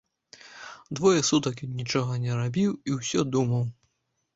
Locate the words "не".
2.27-2.31